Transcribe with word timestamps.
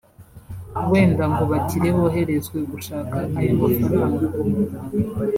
wenda 0.91 1.23
ngo 1.31 1.43
bakire 1.51 1.89
boherezwe 1.97 2.57
gushaka 2.71 3.15
aya 3.39 3.51
mafaranga 3.61 4.25